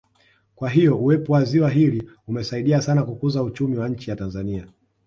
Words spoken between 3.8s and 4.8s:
nchi ya Tanzania